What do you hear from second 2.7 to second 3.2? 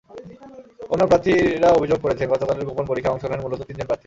পরীক্ষায়